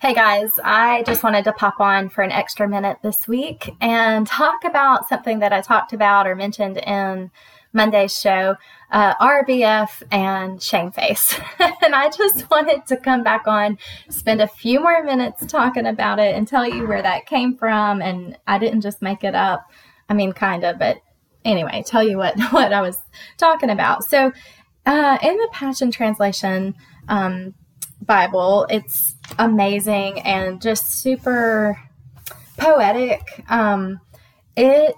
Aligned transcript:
Hey 0.00 0.14
guys, 0.14 0.52
I 0.62 1.02
just 1.02 1.24
wanted 1.24 1.42
to 1.42 1.52
pop 1.52 1.80
on 1.80 2.08
for 2.08 2.22
an 2.22 2.30
extra 2.30 2.68
minute 2.68 2.98
this 3.02 3.26
week 3.26 3.74
and 3.80 4.28
talk 4.28 4.62
about 4.62 5.08
something 5.08 5.40
that 5.40 5.52
I 5.52 5.60
talked 5.60 5.92
about 5.92 6.24
or 6.28 6.36
mentioned 6.36 6.76
in 6.76 7.32
Monday's 7.72 8.16
show 8.16 8.54
uh, 8.92 9.14
RBF 9.16 10.04
and 10.12 10.60
Shameface. 10.60 11.42
and 11.84 11.96
I 11.96 12.10
just 12.10 12.48
wanted 12.48 12.86
to 12.86 12.96
come 12.96 13.24
back 13.24 13.48
on, 13.48 13.76
spend 14.08 14.40
a 14.40 14.46
few 14.46 14.78
more 14.78 15.02
minutes 15.02 15.44
talking 15.46 15.86
about 15.86 16.20
it, 16.20 16.36
and 16.36 16.46
tell 16.46 16.64
you 16.64 16.86
where 16.86 17.02
that 17.02 17.26
came 17.26 17.56
from. 17.56 18.00
And 18.00 18.38
I 18.46 18.58
didn't 18.58 18.82
just 18.82 19.02
make 19.02 19.24
it 19.24 19.34
up. 19.34 19.68
I 20.08 20.14
mean, 20.14 20.32
kind 20.32 20.62
of, 20.62 20.78
but 20.78 20.98
anyway, 21.44 21.82
tell 21.84 22.04
you 22.04 22.18
what, 22.18 22.38
what 22.52 22.72
I 22.72 22.82
was 22.82 22.98
talking 23.36 23.68
about. 23.68 24.04
So, 24.04 24.30
uh, 24.86 25.18
in 25.20 25.36
the 25.36 25.48
Passion 25.50 25.90
Translation, 25.90 26.76
um, 27.08 27.54
Bible. 28.02 28.66
It's 28.70 29.14
amazing 29.38 30.20
and 30.20 30.60
just 30.60 31.00
super 31.00 31.80
poetic. 32.56 33.44
Um, 33.48 34.00
it 34.56 34.94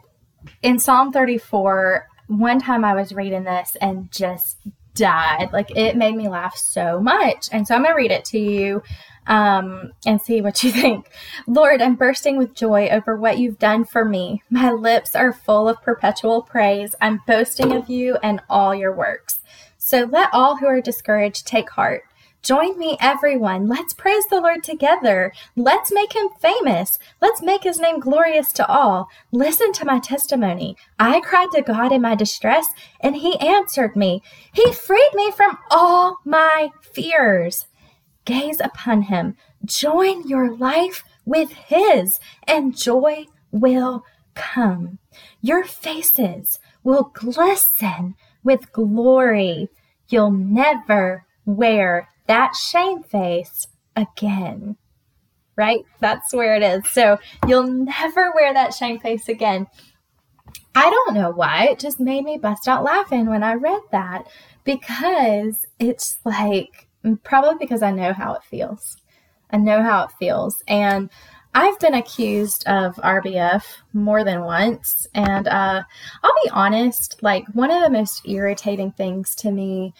in 0.62 0.78
Psalm 0.78 1.12
34, 1.12 2.06
one 2.28 2.60
time 2.60 2.84
I 2.84 2.94
was 2.94 3.12
reading 3.12 3.44
this 3.44 3.76
and 3.80 4.10
just 4.10 4.58
died. 4.94 5.50
Like 5.52 5.76
it 5.76 5.96
made 5.96 6.14
me 6.16 6.28
laugh 6.28 6.56
so 6.56 7.00
much. 7.00 7.48
And 7.52 7.66
so 7.66 7.74
I'm 7.74 7.82
going 7.82 7.92
to 7.92 7.96
read 7.96 8.10
it 8.10 8.24
to 8.26 8.38
you 8.38 8.82
um, 9.26 9.92
and 10.06 10.20
see 10.20 10.40
what 10.40 10.62
you 10.62 10.72
think. 10.72 11.10
Lord, 11.46 11.80
I'm 11.82 11.96
bursting 11.96 12.36
with 12.36 12.54
joy 12.54 12.88
over 12.88 13.16
what 13.16 13.38
you've 13.38 13.58
done 13.58 13.84
for 13.84 14.04
me. 14.04 14.42
My 14.50 14.70
lips 14.70 15.14
are 15.14 15.32
full 15.32 15.68
of 15.68 15.82
perpetual 15.82 16.42
praise. 16.42 16.94
I'm 17.00 17.20
boasting 17.26 17.72
of 17.72 17.88
you 17.88 18.16
and 18.22 18.40
all 18.48 18.74
your 18.74 18.92
works. 18.92 19.40
So 19.78 20.08
let 20.10 20.30
all 20.32 20.56
who 20.56 20.66
are 20.66 20.80
discouraged 20.80 21.46
take 21.46 21.70
heart. 21.70 22.04
Join 22.42 22.78
me, 22.78 22.96
everyone. 23.00 23.68
Let's 23.68 23.92
praise 23.92 24.26
the 24.26 24.40
Lord 24.40 24.64
together. 24.64 25.30
Let's 25.56 25.92
make 25.92 26.14
him 26.14 26.28
famous. 26.40 26.98
Let's 27.20 27.42
make 27.42 27.64
his 27.64 27.78
name 27.78 28.00
glorious 28.00 28.50
to 28.54 28.66
all. 28.66 29.08
Listen 29.30 29.72
to 29.74 29.84
my 29.84 29.98
testimony. 29.98 30.74
I 30.98 31.20
cried 31.20 31.48
to 31.52 31.60
God 31.60 31.92
in 31.92 32.00
my 32.00 32.14
distress, 32.14 32.68
and 33.00 33.16
he 33.16 33.38
answered 33.40 33.94
me. 33.94 34.22
He 34.54 34.72
freed 34.72 35.10
me 35.12 35.30
from 35.36 35.58
all 35.70 36.16
my 36.24 36.70
fears. 36.80 37.66
Gaze 38.24 38.60
upon 38.60 39.02
him. 39.02 39.36
Join 39.66 40.26
your 40.26 40.50
life 40.50 41.04
with 41.26 41.52
his, 41.52 42.20
and 42.48 42.74
joy 42.74 43.26
will 43.52 44.04
come. 44.34 44.98
Your 45.42 45.64
faces 45.64 46.58
will 46.82 47.10
glisten 47.12 48.14
with 48.42 48.72
glory. 48.72 49.68
You'll 50.08 50.30
never 50.30 51.26
wear 51.44 52.08
that 52.30 52.54
shame 52.54 53.02
face 53.02 53.66
again. 53.96 54.76
Right? 55.56 55.80
That's 55.98 56.32
where 56.32 56.54
it 56.54 56.62
is. 56.62 56.88
So 56.88 57.18
you'll 57.48 57.66
never 57.66 58.30
wear 58.32 58.54
that 58.54 58.72
shame 58.72 59.00
face 59.00 59.28
again. 59.28 59.66
I 60.72 60.88
don't 60.88 61.14
know 61.14 61.32
why. 61.32 61.66
It 61.66 61.80
just 61.80 61.98
made 61.98 62.22
me 62.22 62.38
bust 62.38 62.68
out 62.68 62.84
laughing 62.84 63.26
when 63.26 63.42
I 63.42 63.54
read 63.54 63.80
that 63.90 64.28
because 64.62 65.66
it's 65.80 66.18
like, 66.24 66.86
probably 67.24 67.56
because 67.58 67.82
I 67.82 67.90
know 67.90 68.12
how 68.12 68.34
it 68.34 68.44
feels. 68.44 68.96
I 69.50 69.56
know 69.56 69.82
how 69.82 70.04
it 70.04 70.12
feels. 70.20 70.62
And 70.68 71.10
I've 71.52 71.80
been 71.80 71.94
accused 71.94 72.64
of 72.68 72.94
RBF 72.94 73.64
more 73.92 74.22
than 74.22 74.42
once. 74.42 75.08
And 75.14 75.48
uh, 75.48 75.82
I'll 76.22 76.34
be 76.44 76.50
honest, 76.50 77.20
like, 77.24 77.44
one 77.54 77.72
of 77.72 77.82
the 77.82 77.90
most 77.90 78.22
irritating 78.24 78.92
things 78.92 79.34
to 79.36 79.50
me 79.50 79.94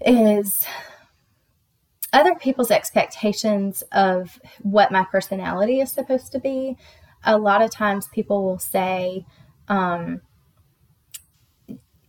is 0.00 0.66
other 2.12 2.34
people's 2.34 2.70
expectations 2.70 3.82
of 3.92 4.40
what 4.62 4.92
my 4.92 5.04
personality 5.04 5.80
is 5.80 5.92
supposed 5.92 6.32
to 6.32 6.38
be. 6.38 6.76
A 7.24 7.36
lot 7.36 7.62
of 7.62 7.70
times 7.70 8.08
people 8.08 8.44
will 8.44 8.58
say, 8.58 9.26
um, 9.68 10.22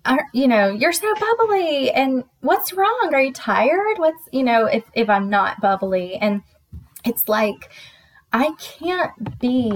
are, 0.05 0.25
you 0.33 0.47
know, 0.47 0.69
you're 0.69 0.93
so 0.93 1.13
bubbly 1.15 1.91
and 1.91 2.23
what's 2.39 2.73
wrong? 2.73 3.09
Are 3.13 3.21
you 3.21 3.33
tired? 3.33 3.97
What's, 3.97 4.29
you 4.31 4.43
know, 4.43 4.65
if, 4.65 4.83
if 4.93 5.09
I'm 5.09 5.29
not 5.29 5.59
bubbly 5.59 6.15
and 6.15 6.41
it's 7.03 7.27
like, 7.27 7.69
I 8.31 8.51
can't 8.59 9.39
be 9.39 9.73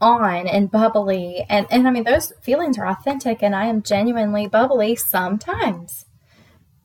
on 0.00 0.48
and 0.48 0.70
bubbly 0.70 1.44
and, 1.48 1.66
and 1.70 1.86
I 1.86 1.90
mean, 1.90 2.04
those 2.04 2.32
feelings 2.42 2.78
are 2.78 2.86
authentic 2.86 3.42
and 3.42 3.54
I 3.54 3.66
am 3.66 3.82
genuinely 3.82 4.46
bubbly 4.48 4.96
sometimes 4.96 6.06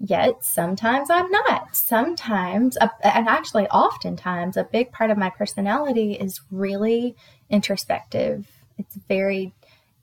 yet 0.07 0.43
sometimes 0.43 1.09
I'm 1.09 1.29
not. 1.29 1.75
Sometimes, 1.75 2.77
and 2.77 3.27
actually, 3.27 3.67
oftentimes, 3.67 4.57
a 4.57 4.63
big 4.63 4.91
part 4.91 5.11
of 5.11 5.17
my 5.17 5.29
personality 5.29 6.13
is 6.13 6.41
really 6.51 7.15
introspective. 7.49 8.47
It's 8.77 8.95
very 9.07 9.53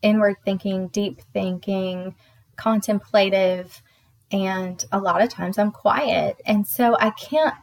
inward 0.02 0.36
thinking, 0.44 0.88
deep 0.88 1.20
thinking, 1.32 2.14
contemplative, 2.56 3.82
and 4.30 4.84
a 4.90 4.98
lot 4.98 5.22
of 5.22 5.28
times 5.28 5.58
I'm 5.58 5.70
quiet. 5.70 6.40
And 6.46 6.66
so 6.66 6.96
I 6.98 7.10
can't 7.10 7.54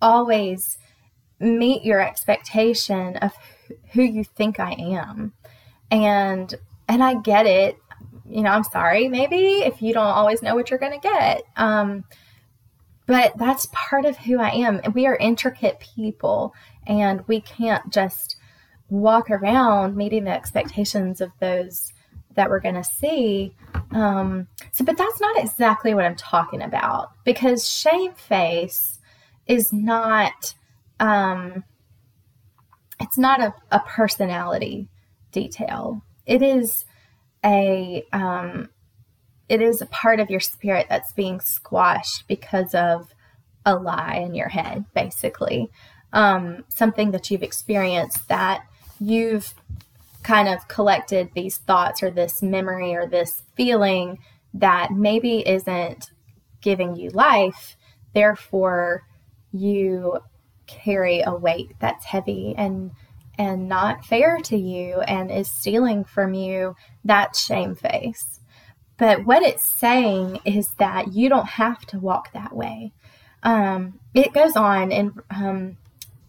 always 0.00 0.78
meet 1.40 1.84
your 1.84 2.00
expectation 2.00 3.16
of 3.16 3.32
who 3.92 4.02
you 4.02 4.24
think 4.24 4.58
I 4.58 4.72
am. 4.72 5.32
And 5.90 6.54
and 6.88 7.04
I 7.04 7.14
get 7.14 7.46
it 7.46 7.78
you 8.28 8.42
know, 8.42 8.50
I'm 8.50 8.64
sorry, 8.64 9.08
maybe 9.08 9.62
if 9.64 9.80
you 9.82 9.92
don't 9.92 10.06
always 10.06 10.42
know 10.42 10.54
what 10.54 10.70
you're 10.70 10.78
going 10.78 11.00
to 11.00 11.08
get. 11.08 11.42
Um, 11.56 12.04
but 13.06 13.32
that's 13.38 13.68
part 13.72 14.04
of 14.04 14.18
who 14.18 14.38
I 14.38 14.50
am. 14.50 14.80
We 14.92 15.06
are 15.06 15.16
intricate 15.16 15.80
people, 15.80 16.54
and 16.86 17.26
we 17.26 17.40
can't 17.40 17.90
just 17.90 18.36
walk 18.90 19.30
around 19.30 19.96
meeting 19.96 20.24
the 20.24 20.30
expectations 20.30 21.20
of 21.20 21.30
those 21.40 21.92
that 22.34 22.50
we're 22.50 22.60
going 22.60 22.74
to 22.74 22.84
see. 22.84 23.54
Um, 23.90 24.46
so, 24.72 24.84
but 24.84 24.96
that's 24.96 25.20
not 25.20 25.38
exactly 25.38 25.94
what 25.94 26.04
I'm 26.04 26.16
talking 26.16 26.62
about 26.62 27.10
because 27.24 27.68
shame 27.68 28.12
face 28.14 28.98
is 29.46 29.72
not, 29.72 30.54
um, 31.00 31.64
it's 33.00 33.18
not 33.18 33.40
a, 33.40 33.54
a 33.72 33.80
personality 33.80 34.88
detail. 35.32 36.02
It 36.26 36.42
is 36.42 36.84
a 37.48 38.04
um, 38.12 38.68
it 39.48 39.62
is 39.62 39.80
a 39.80 39.86
part 39.86 40.20
of 40.20 40.30
your 40.30 40.40
spirit 40.40 40.86
that's 40.88 41.12
being 41.12 41.40
squashed 41.40 42.28
because 42.28 42.74
of 42.74 43.14
a 43.64 43.74
lie 43.74 44.22
in 44.24 44.34
your 44.34 44.48
head, 44.48 44.84
basically. 44.94 45.70
Um, 46.12 46.64
something 46.68 47.10
that 47.12 47.30
you've 47.30 47.42
experienced 47.42 48.28
that 48.28 48.62
you've 49.00 49.54
kind 50.22 50.48
of 50.48 50.68
collected 50.68 51.30
these 51.34 51.58
thoughts 51.58 52.02
or 52.02 52.10
this 52.10 52.42
memory 52.42 52.94
or 52.94 53.06
this 53.06 53.42
feeling 53.56 54.18
that 54.52 54.90
maybe 54.92 55.46
isn't 55.46 56.10
giving 56.60 56.96
you 56.96 57.10
life. 57.10 57.76
Therefore, 58.14 59.04
you 59.52 60.18
carry 60.66 61.22
a 61.24 61.34
weight 61.34 61.72
that's 61.78 62.04
heavy 62.04 62.54
and 62.56 62.90
and 63.38 63.68
not 63.68 64.04
fair 64.04 64.38
to 64.38 64.56
you 64.56 65.00
and 65.02 65.30
is 65.30 65.50
stealing 65.50 66.04
from 66.04 66.34
you, 66.34 66.74
that's 67.04 67.42
shame 67.42 67.76
face. 67.76 68.40
But 68.98 69.24
what 69.24 69.44
it's 69.44 69.62
saying 69.62 70.40
is 70.44 70.72
that 70.78 71.12
you 71.14 71.28
don't 71.28 71.46
have 71.50 71.86
to 71.86 72.00
walk 72.00 72.32
that 72.32 72.54
way. 72.54 72.92
Um, 73.44 74.00
it 74.12 74.32
goes 74.32 74.56
on 74.56 74.90
in 74.90 75.14
um, 75.30 75.76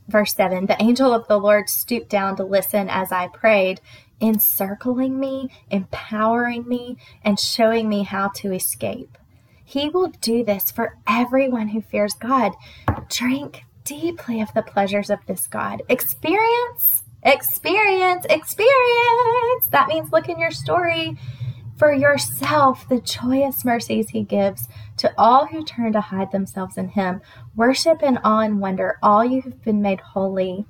verse 0.07 0.35
7 0.35 0.67
The 0.67 0.81
angel 0.81 1.13
of 1.13 1.27
the 1.27 1.39
Lord 1.39 1.67
stooped 1.67 2.09
down 2.09 2.35
to 2.37 2.43
listen 2.43 2.87
as 2.87 3.11
I 3.11 3.27
prayed, 3.27 3.81
encircling 4.21 5.19
me, 5.19 5.49
empowering 5.71 6.67
me, 6.67 6.97
and 7.23 7.39
showing 7.39 7.89
me 7.89 8.03
how 8.03 8.29
to 8.35 8.53
escape. 8.53 9.17
He 9.65 9.89
will 9.89 10.07
do 10.07 10.43
this 10.43 10.71
for 10.71 10.97
everyone 11.07 11.69
who 11.69 11.81
fears 11.81 12.13
God. 12.13 12.55
Drink 13.07 13.63
deeply 13.83 14.41
of 14.41 14.53
the 14.53 14.61
pleasures 14.61 15.09
of 15.09 15.19
this 15.25 15.47
God. 15.47 15.81
Experience, 15.89 17.03
experience, 17.23 18.25
experience. 18.29 19.67
That 19.71 19.87
means 19.87 20.11
look 20.11 20.29
in 20.29 20.39
your 20.39 20.51
story 20.51 21.17
for 21.77 21.93
yourself 21.93 22.87
the 22.89 22.99
joyous 22.99 23.63
mercies 23.63 24.09
he 24.09 24.21
gives 24.21 24.67
to 24.97 25.11
all 25.17 25.45
who 25.47 25.63
turn 25.63 25.93
to 25.93 26.01
hide 26.01 26.31
themselves 26.31 26.77
in 26.77 26.89
him. 26.89 27.21
Worship 27.55 28.03
in 28.03 28.17
awe 28.17 28.41
and 28.41 28.59
wonder 28.59 28.97
all 29.01 29.23
you 29.23 29.41
have 29.41 29.63
been 29.63 29.81
made 29.81 30.01
holy. 30.01 30.65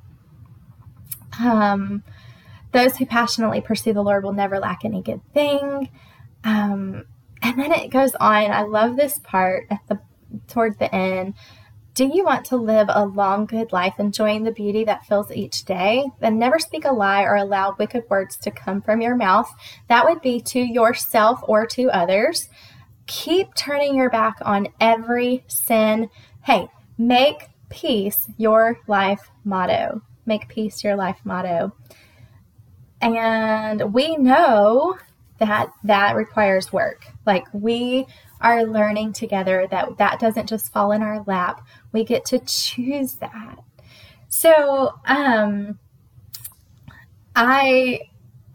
Um, 1.40 2.04
those 2.72 2.98
who 2.98 3.06
passionately 3.08 3.62
pursue 3.62 3.94
the 3.94 4.04
Lord 4.04 4.24
will 4.24 4.34
never 4.34 4.60
lack 4.60 4.86
any 4.86 5.02
good 5.02 5.22
thing. 5.34 5.90
Um, 6.44 7.06
and 7.42 7.60
then 7.60 7.72
it 7.72 7.90
goes 7.90 8.14
on. 8.16 8.52
I 8.52 8.64
love 8.64 8.96
this 8.96 9.20
part 9.20 9.66
at 9.72 9.80
the 9.88 10.00
toward 10.48 10.78
the 10.78 10.94
end. 10.94 11.34
Do 12.00 12.10
you 12.14 12.24
want 12.24 12.46
to 12.46 12.56
live 12.56 12.88
a 12.90 13.06
long, 13.06 13.46
good 13.46 13.74
life 13.74 13.96
enjoying 14.00 14.46
the 14.46 14.54
beauty 14.54 14.86
that 14.86 15.06
fills 15.06 15.34
each 15.34 15.66
day? 15.66 16.06
Then 16.22 16.40
never 16.40 16.58
speak 16.58 16.86
a 16.86 16.94
lie 16.94 17.24
or 17.24 17.36
allow 17.36 17.76
wicked 17.78 18.06
words 18.10 18.38
to 18.38 18.52
come 18.52 18.82
from 18.82 19.02
your 19.02 19.18
mouth. 19.18 19.54
That 19.90 20.06
would 20.06 20.22
be 20.22 20.40
to 20.44 20.62
yourself 20.62 21.42
or 21.44 21.66
to 21.66 21.92
others. 21.92 22.48
Keep 23.06 23.54
turning 23.54 23.98
your 23.98 24.10
back 24.10 24.38
on 24.44 24.70
every 24.80 25.44
sin. 25.48 26.10
Hey, 26.42 26.70
make 26.98 27.50
peace 27.68 28.30
your 28.38 28.80
life 28.88 29.30
motto. 29.44 30.02
Make 30.26 30.48
peace 30.48 30.86
your 30.86 30.96
life 30.96 31.20
motto. 31.26 31.76
And 33.02 33.94
we 33.94 34.16
know 34.16 34.98
that 35.40 35.72
that 35.84 36.16
requires 36.16 36.72
work. 36.72 37.06
Like 37.26 37.46
we 37.54 38.06
are 38.42 38.64
learning 38.64 39.14
together 39.14 39.68
that 39.72 39.98
that 39.98 40.20
doesn't 40.20 40.48
just 40.48 40.72
fall 40.72 40.92
in 40.92 41.02
our 41.02 41.24
lap. 41.28 41.66
We 41.92 42.04
get 42.04 42.26
to 42.26 42.40
choose 42.40 43.16
that. 43.16 43.60
So, 44.30 44.94
um, 45.06 45.80
I 47.36 48.02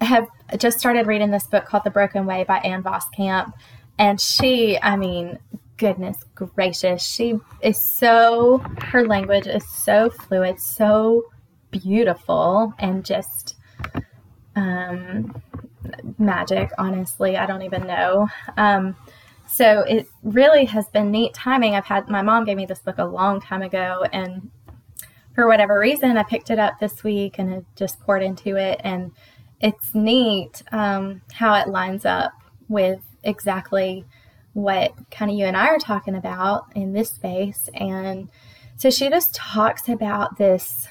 have 0.01 0.29
just 0.59 0.79
started 0.79 1.07
reading 1.07 1.31
this 1.31 1.47
book 1.47 1.65
called 1.65 1.85
The 1.85 1.91
Broken 1.91 2.27
Way 2.27 2.45
by 2.45 2.59
Ann 2.59 2.83
Voskamp. 2.83 3.53
And 3.99 4.21
she, 4.21 4.79
I 4.81 4.97
mean, 4.97 5.39
goodness 5.77 6.19
gracious, 6.35 7.03
she 7.03 7.41
is 7.61 7.81
so, 7.81 8.59
her 8.83 9.07
language 9.07 9.47
is 9.47 9.69
so 9.69 10.11
fluid, 10.11 10.61
so 10.61 11.25
beautiful, 11.71 12.73
and 12.79 13.05
just 13.05 13.57
um, 14.57 15.43
magic, 16.19 16.71
honestly. 16.79 17.37
I 17.37 17.47
don't 17.47 17.63
even 17.63 17.87
know. 17.87 18.29
Um, 18.57 18.97
so 19.47 19.81
it 19.81 20.09
really 20.23 20.65
has 20.65 20.89
been 20.89 21.11
neat 21.11 21.35
timing. 21.35 21.75
I've 21.75 21.85
had 21.85 22.09
my 22.09 22.23
mom 22.23 22.45
gave 22.45 22.57
me 22.57 22.67
this 22.67 22.81
book 22.81 22.99
a 22.99 23.05
long 23.05 23.41
time 23.41 23.63
ago, 23.63 24.05
and 24.13 24.51
for 25.35 25.47
whatever 25.49 25.79
reason, 25.79 26.17
I 26.17 26.23
picked 26.23 26.51
it 26.51 26.59
up 26.59 26.79
this 26.79 27.03
week 27.03 27.39
and 27.39 27.53
have 27.53 27.65
just 27.77 28.01
poured 28.01 28.23
into 28.23 28.57
it. 28.57 28.81
And 28.85 29.13
it's 29.61 29.95
neat 29.95 30.63
um, 30.73 31.23
how 31.33 31.55
it 31.55 31.69
lines 31.69 32.05
up 32.05 32.33
with 32.69 33.01
exactly 33.23 34.05
what 34.53 34.93
kind 35.11 35.31
of 35.31 35.37
you 35.37 35.45
and 35.47 35.57
I 35.57 35.67
are 35.69 35.79
talking 35.79 36.15
about 36.15 36.67
in 36.77 36.93
this 36.93 37.11
space. 37.11 37.69
And 37.75 38.29
so 38.77 38.91
she 38.91 39.09
just 39.09 39.35
talks 39.35 39.89
about 39.89 40.39
this 40.39 40.89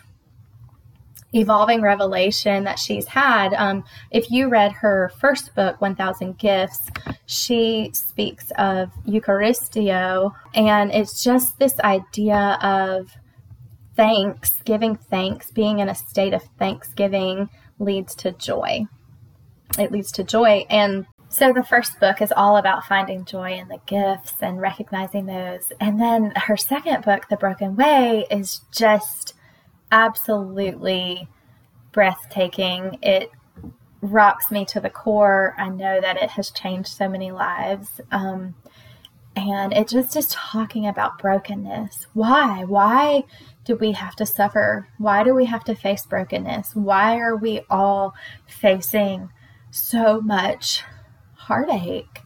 evolving 1.33 1.81
revelation 1.81 2.63
that 2.63 2.79
she's 2.79 3.07
had. 3.07 3.53
Um, 3.53 3.83
if 4.11 4.29
you 4.29 4.49
read 4.49 4.71
her 4.73 5.11
first 5.19 5.55
book, 5.55 5.81
1000 5.81 6.37
Gifts, 6.37 6.89
she 7.25 7.91
speaks 7.93 8.51
of 8.57 8.91
Eucharisteo, 9.05 10.33
and 10.53 10.91
it's 10.91 11.23
just 11.23 11.59
this 11.59 11.79
idea 11.79 12.57
of 12.61 13.17
thanks, 13.95 14.61
giving 14.63 14.95
thanks, 14.95 15.51
being 15.51 15.79
in 15.79 15.89
a 15.89 15.95
state 15.95 16.33
of 16.33 16.43
thanksgiving 16.59 17.49
leads 17.79 18.15
to 18.15 18.31
joy. 18.31 18.85
It 19.77 19.91
leads 19.91 20.11
to 20.13 20.23
joy. 20.23 20.65
And 20.69 21.07
so 21.29 21.51
the 21.51 21.63
first 21.63 21.99
book 21.99 22.21
is 22.21 22.31
all 22.35 22.57
about 22.57 22.85
finding 22.85 23.25
joy 23.25 23.53
in 23.53 23.67
the 23.67 23.79
gifts 23.87 24.35
and 24.39 24.61
recognizing 24.61 25.25
those. 25.25 25.71
And 25.79 25.99
then 25.99 26.33
her 26.35 26.55
second 26.55 27.03
book, 27.03 27.27
The 27.27 27.37
Broken 27.37 27.75
Way, 27.75 28.27
is 28.29 28.61
just 28.71 29.33
absolutely 29.93 31.27
breathtaking. 31.91 32.97
It 33.03 33.29
rocks 34.01 34.51
me 34.51 34.65
to 34.65 34.81
the 34.81 34.89
core. 34.89 35.55
I 35.57 35.69
know 35.69 36.01
that 36.01 36.17
it 36.17 36.31
has 36.31 36.49
changed 36.49 36.89
so 36.89 37.07
many 37.07 37.31
lives. 37.31 38.01
Um, 38.11 38.55
and 39.35 39.71
it 39.71 39.87
just 39.87 40.15
is 40.15 40.27
talking 40.27 40.87
about 40.87 41.19
brokenness. 41.19 42.07
Why? 42.13 42.63
Why 42.63 43.23
do 43.65 43.75
we 43.75 43.91
have 43.91 44.15
to 44.15 44.25
suffer? 44.25 44.87
Why 44.97 45.23
do 45.23 45.33
we 45.33 45.45
have 45.45 45.63
to 45.65 45.75
face 45.75 46.05
brokenness? 46.05 46.75
Why 46.75 47.17
are 47.19 47.35
we 47.35 47.61
all 47.69 48.15
facing 48.47 49.29
so 49.69 50.21
much 50.21 50.83
heartache? 51.35 52.21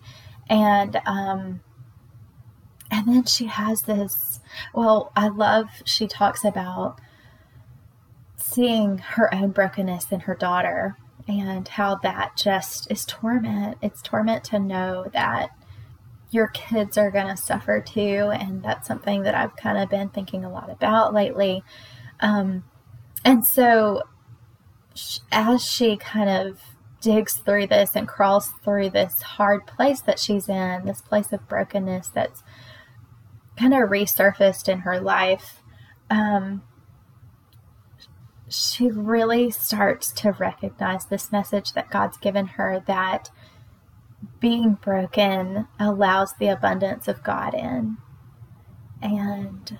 And 0.49 1.01
um, 1.05 1.61
and 2.89 3.07
then 3.07 3.25
she 3.25 3.45
has 3.45 3.83
this. 3.83 4.39
Well, 4.73 5.11
I 5.15 5.27
love. 5.27 5.67
She 5.83 6.07
talks 6.07 6.45
about 6.45 6.99
seeing 8.51 8.97
her 8.97 9.33
own 9.33 9.51
brokenness 9.51 10.11
in 10.11 10.21
her 10.21 10.35
daughter 10.35 10.97
and 11.27 11.67
how 11.67 11.95
that 11.95 12.37
just 12.37 12.89
is 12.89 13.05
torment. 13.05 13.77
It's 13.81 14.01
torment 14.01 14.43
to 14.45 14.59
know 14.59 15.09
that 15.13 15.49
your 16.29 16.47
kids 16.47 16.97
are 16.97 17.11
going 17.11 17.27
to 17.27 17.37
suffer 17.37 17.81
too. 17.81 18.31
And 18.33 18.63
that's 18.63 18.87
something 18.87 19.23
that 19.23 19.35
I've 19.35 19.55
kind 19.55 19.77
of 19.77 19.89
been 19.89 20.09
thinking 20.09 20.43
a 20.43 20.51
lot 20.51 20.69
about 20.69 21.13
lately. 21.13 21.63
Um, 22.19 22.63
and 23.23 23.45
so, 23.45 24.03
as 25.31 25.63
she 25.63 25.97
kind 25.97 26.29
of 26.29 26.59
digs 27.01 27.37
through 27.37 27.67
this 27.67 27.95
and 27.95 28.07
crawls 28.07 28.51
through 28.63 28.89
this 28.89 29.21
hard 29.21 29.67
place 29.67 30.01
that 30.01 30.19
she's 30.19 30.49
in, 30.49 30.85
this 30.85 31.01
place 31.01 31.31
of 31.31 31.47
brokenness 31.47 32.09
that's 32.09 32.43
kind 33.57 33.73
of 33.73 33.89
resurfaced 33.89 34.67
in 34.67 34.79
her 34.79 34.99
life, 34.99 35.61
um, 36.09 36.63
she 38.49 38.89
really 38.89 39.51
starts 39.51 40.11
to 40.13 40.31
recognize 40.31 41.05
this 41.05 41.31
message 41.31 41.73
that 41.73 41.89
God's 41.89 42.17
given 42.17 42.47
her 42.47 42.83
that 42.87 43.29
being 44.39 44.73
broken 44.73 45.67
allows 45.79 46.33
the 46.33 46.47
abundance 46.47 47.07
of 47.07 47.23
God 47.23 47.53
in. 47.53 47.97
And 49.01 49.77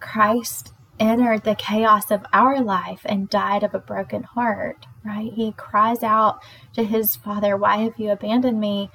Christ 0.00 0.72
entered 0.98 1.44
the 1.44 1.54
chaos 1.54 2.10
of 2.10 2.24
our 2.32 2.60
life 2.60 3.00
and 3.04 3.30
died 3.30 3.62
of 3.62 3.74
a 3.74 3.78
broken 3.78 4.22
heart, 4.22 4.86
right? 5.04 5.32
He 5.32 5.52
cries 5.52 6.02
out 6.02 6.42
to 6.74 6.84
his 6.84 7.16
Father, 7.16 7.56
Why 7.56 7.78
have 7.78 7.98
you 7.98 8.10
abandoned 8.10 8.60
me? 8.60 8.90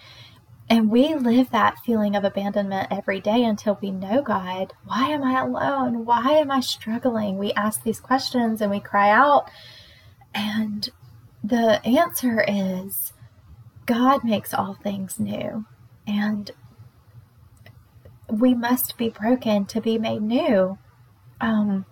And 0.68 0.90
we 0.90 1.14
live 1.14 1.52
that 1.52 1.78
feeling 1.86 2.16
of 2.16 2.24
abandonment 2.24 2.88
every 2.90 3.22
day 3.22 3.44
until 3.44 3.78
we 3.82 3.92
know 3.92 4.24
God. 4.24 4.74
Why 4.86 5.10
am 5.10 5.24
I 5.24 5.40
alone? 5.40 6.06
Why 6.06 6.32
am 6.32 6.50
I 6.50 6.60
struggling? 6.60 7.38
We 7.38 7.54
ask 7.54 7.84
these 7.84 8.00
questions 8.00 8.62
and 8.62 8.72
we 8.72 8.80
cry 8.80 9.12
out. 9.12 9.50
And 10.34 10.90
the 11.44 11.86
answer 11.86 12.44
is 12.48 13.14
God 13.86 14.24
makes 14.24 14.54
all 14.56 14.74
things 14.74 15.20
new. 15.20 15.66
And 16.08 16.50
we 18.28 18.56
must 18.56 18.98
be 18.98 19.10
broken 19.10 19.66
to 19.66 19.80
be 19.80 20.00
made 20.00 20.24
new. 20.24 20.80
Um, 21.40 21.86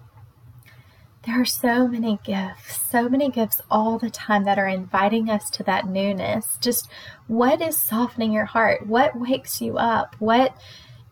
there 1.25 1.39
are 1.39 1.45
so 1.45 1.87
many 1.87 2.19
gifts, 2.23 2.81
so 2.89 3.07
many 3.07 3.29
gifts 3.29 3.61
all 3.71 3.97
the 3.97 4.09
time 4.09 4.43
that 4.43 4.59
are 4.59 4.67
inviting 4.67 5.29
us 5.29 5.49
to 5.51 5.63
that 5.63 5.87
newness. 5.87 6.57
Just 6.59 6.89
what 7.27 7.61
is 7.61 7.77
softening 7.77 8.33
your 8.33 8.45
heart? 8.45 8.85
What 8.87 9.17
wakes 9.17 9.61
you 9.61 9.77
up? 9.77 10.15
What 10.19 10.55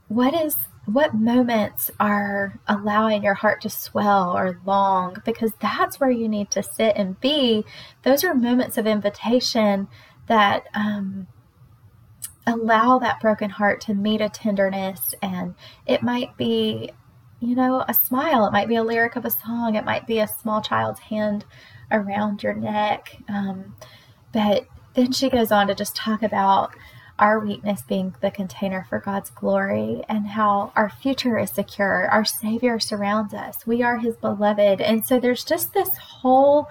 what 0.10 0.34
is 0.34 0.58
what 0.86 1.13
moments 1.13 1.90
are 2.00 2.60
allowing 2.68 3.24
your 3.24 3.36
heart 3.36 3.62
to 3.62 3.69
swell 3.69 4.36
or 4.36 4.60
long 4.66 5.16
because 5.24 5.54
that's 5.62 6.00
where 6.00 6.12
you 6.12 6.28
need 6.28 6.50
to 6.51 6.63
sit 6.63 6.96
and 6.98 7.20
be 7.22 7.63
those 8.03 8.24
are 8.24 8.34
moments 8.34 8.77
of 8.77 8.88
invitation 8.88 9.88
that 10.27 10.65
um, 10.74 11.27
allow 12.48 12.98
that 12.98 13.22
broken 13.22 13.51
heart 13.51 13.80
to 13.80 13.94
meet 13.94 14.22
a 14.22 14.27
tenderness 14.27 15.13
and 15.22 15.53
it 15.86 16.01
might 16.01 16.36
be 16.36 16.91
you 17.41 17.55
know, 17.55 17.83
a 17.88 17.93
smile. 17.93 18.45
It 18.45 18.53
might 18.53 18.67
be 18.69 18.75
a 18.75 18.83
lyric 18.83 19.15
of 19.15 19.25
a 19.25 19.31
song. 19.31 19.75
It 19.75 19.83
might 19.83 20.05
be 20.07 20.19
a 20.19 20.27
small 20.27 20.62
child's 20.62 21.00
hand 21.00 21.43
around 21.91 22.43
your 22.43 22.53
neck. 22.53 23.17
Um, 23.27 23.75
but 24.31 24.67
then 24.93 25.12
she 25.12 25.29
goes 25.29 25.51
on 25.51 25.67
to 25.67 25.75
just 25.75 25.95
talk 25.95 26.21
about 26.21 26.74
our 27.17 27.39
weakness 27.39 27.81
being 27.81 28.15
the 28.21 28.31
container 28.31 28.86
for 28.88 29.00
God's 29.00 29.31
glory 29.31 30.03
and 30.07 30.27
how 30.27 30.71
our 30.75 30.89
future 30.89 31.38
is 31.38 31.50
secure. 31.50 32.07
Our 32.10 32.25
Savior 32.25 32.79
surrounds 32.79 33.33
us. 33.33 33.65
We 33.65 33.81
are 33.81 33.98
His 33.98 34.15
beloved. 34.17 34.79
And 34.79 35.05
so 35.05 35.19
there's 35.19 35.43
just 35.43 35.74
this 35.74 35.98
whole 35.98 36.67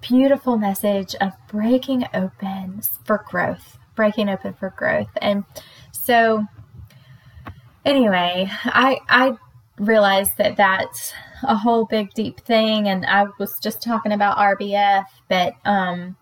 beautiful 0.00 0.56
message 0.56 1.14
of 1.20 1.32
breaking 1.48 2.04
open 2.14 2.82
for 3.04 3.24
growth, 3.28 3.78
breaking 3.94 4.28
open 4.28 4.54
for 4.54 4.70
growth. 4.70 5.10
And 5.20 5.44
so 5.92 6.46
anyway, 7.84 8.48
I 8.64 8.98
I 9.08 9.36
realized 9.78 10.32
that 10.38 10.56
that's 10.56 11.12
a 11.42 11.56
whole 11.56 11.86
big 11.86 12.12
deep 12.14 12.40
thing, 12.40 12.88
and 12.88 13.04
I 13.06 13.26
was 13.38 13.58
just 13.60 13.82
talking 13.82 14.12
about 14.12 14.38
RBF, 14.38 15.06
but 15.28 15.54
um, 15.64 16.16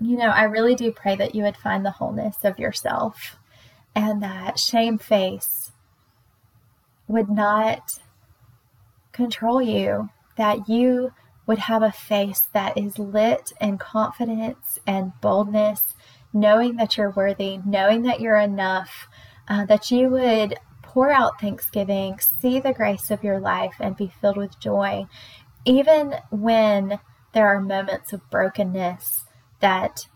you 0.00 0.16
know, 0.16 0.28
I 0.28 0.44
really 0.44 0.74
do 0.74 0.92
pray 0.92 1.16
that 1.16 1.34
you 1.34 1.42
would 1.42 1.56
find 1.56 1.84
the 1.84 1.92
wholeness 1.92 2.38
of 2.44 2.58
yourself, 2.58 3.36
and 3.94 4.22
that 4.22 4.58
shame 4.58 4.98
face 4.98 5.72
would 7.08 7.28
not 7.30 7.98
control 9.12 9.62
you, 9.62 10.10
that 10.36 10.68
you 10.68 11.12
would 11.46 11.58
have 11.58 11.82
a 11.82 11.92
face 11.92 12.48
that 12.52 12.76
is 12.76 12.98
lit 12.98 13.52
in 13.60 13.78
confidence 13.78 14.78
and 14.86 15.12
boldness, 15.20 15.94
knowing 16.32 16.76
that 16.76 16.96
you're 16.96 17.10
worthy, 17.10 17.58
knowing 17.64 18.02
that 18.02 18.20
you're 18.20 18.38
enough, 18.38 19.08
uh, 19.48 19.64
that 19.64 19.90
you 19.90 20.10
would 20.10 20.58
pour 20.96 21.12
out 21.12 21.38
thanksgiving, 21.38 22.18
see 22.18 22.58
the 22.58 22.72
grace 22.72 23.10
of 23.10 23.22
your 23.22 23.38
life, 23.38 23.74
and 23.80 23.98
be 23.98 24.10
filled 24.18 24.38
with 24.38 24.58
joy, 24.58 25.04
even 25.66 26.14
when 26.30 26.98
there 27.34 27.46
are 27.48 27.60
moments 27.60 28.14
of 28.14 28.30
brokenness, 28.30 29.26
that 29.60 30.06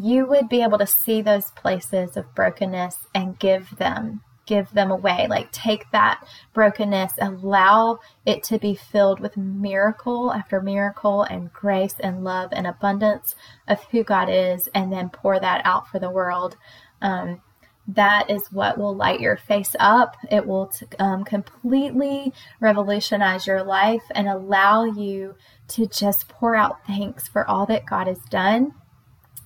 you 0.00 0.24
would 0.24 0.48
be 0.48 0.62
able 0.62 0.78
to 0.78 0.86
see 0.86 1.20
those 1.20 1.50
places 1.50 2.16
of 2.16 2.32
brokenness 2.32 3.08
and 3.12 3.40
give 3.40 3.76
them, 3.78 4.20
give 4.46 4.70
them 4.70 4.92
away. 4.92 5.26
Like 5.28 5.50
take 5.50 5.90
that 5.90 6.22
brokenness, 6.54 7.14
allow 7.20 7.98
it 8.24 8.44
to 8.44 8.58
be 8.60 8.76
filled 8.76 9.18
with 9.18 9.36
miracle 9.36 10.32
after 10.32 10.60
miracle 10.60 11.24
and 11.24 11.52
grace 11.52 11.96
and 11.98 12.22
love 12.22 12.50
and 12.52 12.68
abundance 12.68 13.34
of 13.66 13.82
who 13.90 14.04
God 14.04 14.28
is, 14.30 14.68
and 14.72 14.92
then 14.92 15.10
pour 15.10 15.40
that 15.40 15.60
out 15.64 15.88
for 15.88 15.98
the 15.98 16.08
world. 16.08 16.56
Um, 17.02 17.40
that 17.88 18.28
is 18.28 18.52
what 18.52 18.76
will 18.76 18.94
light 18.94 19.20
your 19.20 19.36
face 19.36 19.74
up. 19.80 20.16
It 20.30 20.46
will 20.46 20.66
t- 20.66 20.86
um, 20.98 21.24
completely 21.24 22.34
revolutionize 22.60 23.46
your 23.46 23.62
life 23.62 24.02
and 24.14 24.28
allow 24.28 24.84
you 24.84 25.34
to 25.68 25.86
just 25.86 26.28
pour 26.28 26.54
out 26.54 26.86
thanks 26.86 27.28
for 27.28 27.48
all 27.48 27.64
that 27.66 27.86
God 27.86 28.06
has 28.06 28.20
done. 28.30 28.74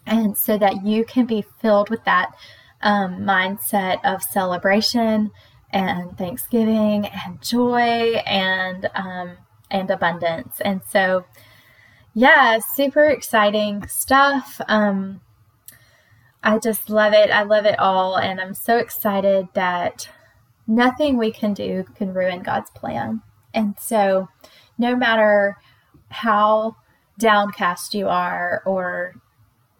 And 0.04 0.36
so 0.36 0.58
that 0.58 0.84
you 0.84 1.04
can 1.04 1.26
be 1.26 1.44
filled 1.60 1.88
with 1.88 2.04
that 2.04 2.32
um, 2.80 3.20
mindset 3.20 4.00
of 4.04 4.24
celebration 4.24 5.30
and 5.70 6.18
thanksgiving 6.18 7.06
and 7.06 7.40
joy 7.40 8.20
and 8.26 8.90
um, 8.96 9.36
and 9.70 9.88
abundance. 9.88 10.60
And 10.60 10.82
so, 10.90 11.24
yeah, 12.12 12.58
super 12.74 13.04
exciting 13.06 13.86
stuff. 13.86 14.60
Um, 14.66 15.20
I 16.42 16.58
just 16.58 16.90
love 16.90 17.12
it. 17.12 17.30
I 17.30 17.42
love 17.42 17.66
it 17.66 17.78
all. 17.78 18.16
And 18.16 18.40
I'm 18.40 18.54
so 18.54 18.78
excited 18.78 19.48
that 19.54 20.08
nothing 20.66 21.16
we 21.16 21.30
can 21.32 21.54
do 21.54 21.84
can 21.94 22.12
ruin 22.12 22.42
God's 22.42 22.70
plan. 22.70 23.22
And 23.54 23.74
so, 23.78 24.28
no 24.78 24.96
matter 24.96 25.56
how 26.08 26.76
downcast 27.18 27.94
you 27.94 28.08
are 28.08 28.62
or 28.66 29.14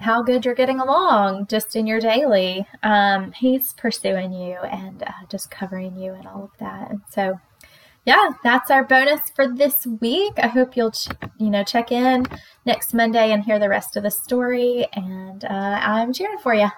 how 0.01 0.23
good 0.23 0.45
you're 0.45 0.55
getting 0.55 0.81
along 0.81 1.47
just 1.47 1.75
in 1.75 1.87
your 1.87 2.01
daily, 2.01 2.67
um, 2.83 3.33
He's 3.33 3.73
pursuing 3.73 4.33
you 4.33 4.57
and 4.59 5.03
uh, 5.03 5.27
just 5.29 5.51
covering 5.51 5.97
you 5.97 6.13
and 6.13 6.27
all 6.27 6.45
of 6.45 6.59
that. 6.59 6.91
And 6.91 7.01
so, 7.11 7.41
yeah, 8.05 8.31
that's 8.43 8.71
our 8.71 8.83
bonus 8.83 9.31
for 9.31 9.47
this 9.47 9.87
week. 10.01 10.33
I 10.39 10.49
hope 10.49 10.77
you'll, 10.77 10.91
ch- 10.91 11.09
you 11.39 11.51
know, 11.51 11.63
check 11.63 11.93
in 11.93 12.27
next 12.67 12.95
Monday 12.95 13.31
and 13.31 13.45
hear 13.45 13.61
the 13.61 13.69
rest 13.69 13.97
of 13.97 14.03
the 14.03 14.11
story. 14.11 14.89
And 14.95 15.45
uh, 15.45 15.49
I'm 15.81 16.13
cheering 16.13 16.39
for 16.39 16.53
you. 16.53 16.69